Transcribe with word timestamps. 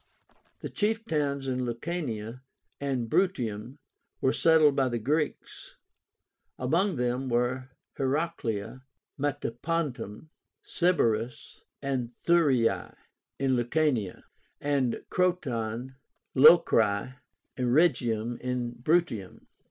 The 0.61 0.69
chief 0.71 1.05
towns 1.05 1.47
in 1.47 1.59
Lucania 1.63 2.41
and 2.79 3.07
Bruttium 3.07 3.77
were 4.19 4.33
settled 4.33 4.75
by 4.75 4.89
the 4.89 4.97
Greeks. 4.97 5.75
Among 6.57 6.95
them 6.95 7.29
were 7.29 7.69
Heracléa, 7.99 8.81
Metapontum, 9.19 10.29
Sybaris, 10.63 11.61
and 11.83 12.11
Thurii, 12.25 12.95
in 13.37 13.55
Lucania; 13.55 14.23
and 14.59 15.05
Croton, 15.11 15.97
Locri, 16.35 17.13
and 17.55 17.67
Rhegium, 17.67 18.39
in 18.39 18.73
Bruttium. 18.81 19.45